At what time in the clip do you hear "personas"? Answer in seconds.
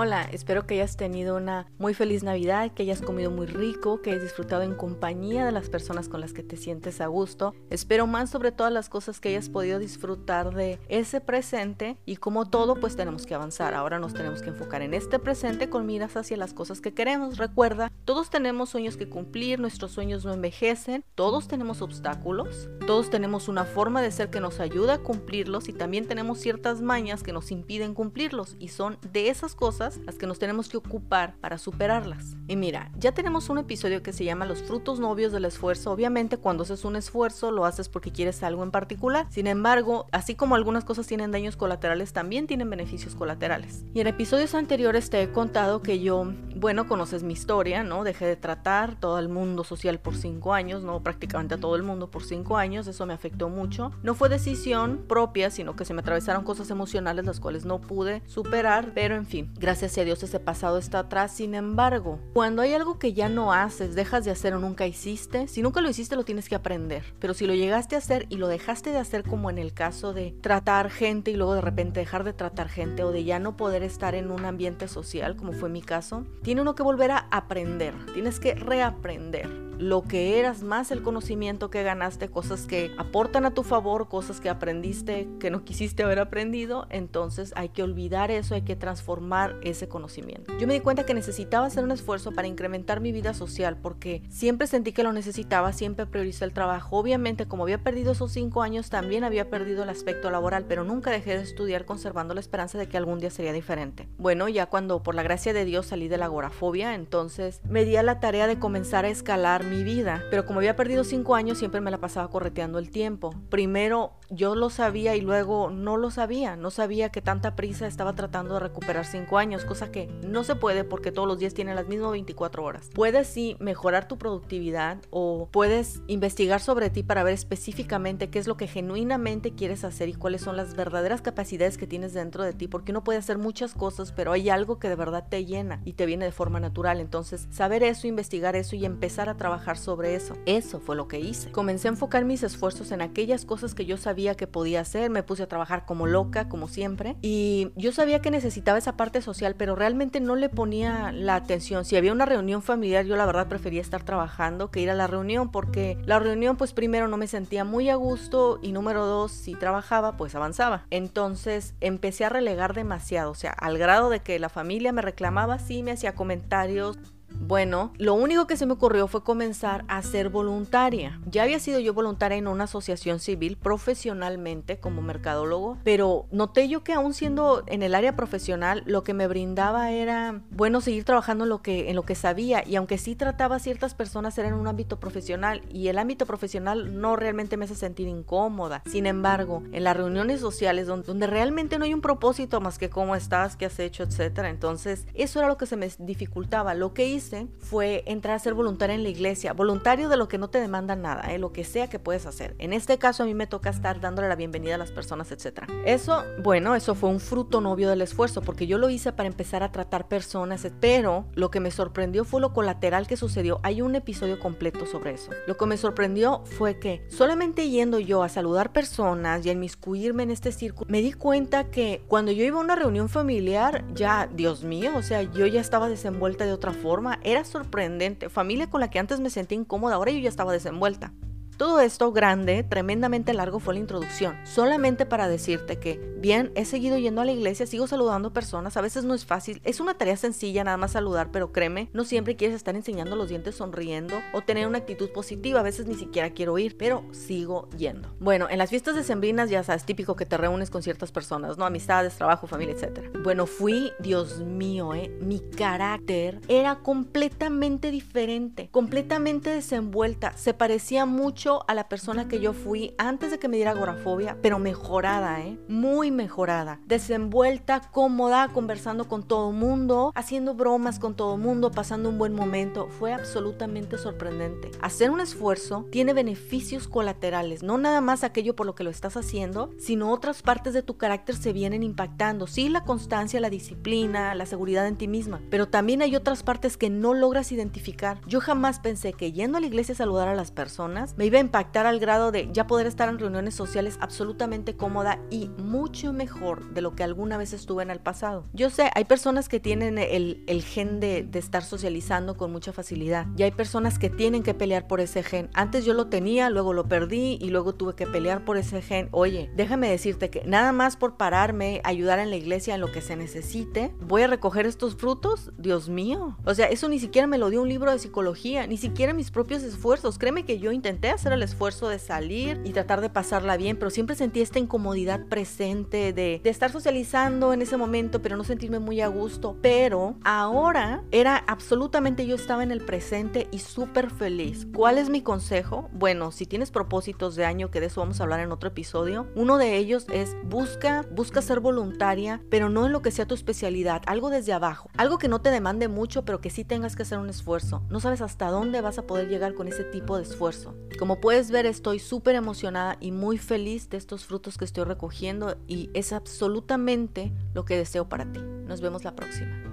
5.70-6.08, 183.94-184.36, 204.90-205.30, 210.08-210.66, 218.72-219.44, 238.32-238.76, 251.10-251.58, 290.50-291.16, 299.04-299.48, 303.50-303.98